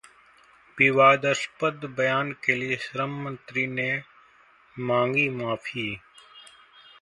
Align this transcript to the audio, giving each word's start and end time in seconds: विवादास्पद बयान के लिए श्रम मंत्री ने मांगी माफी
विवादास्पद 0.77 1.85
बयान 1.97 2.31
के 2.45 2.55
लिए 2.55 2.75
श्रम 2.77 3.11
मंत्री 3.25 3.67
ने 3.67 3.87
मांगी 4.75 5.29
माफी 5.37 5.89